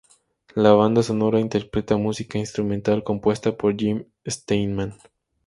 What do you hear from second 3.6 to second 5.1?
Jim Steinman.